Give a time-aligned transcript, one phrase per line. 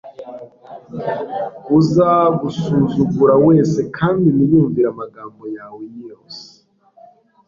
[1.79, 6.45] uzagusuzugura wese kandi ntiyumvire amagambo yawe yose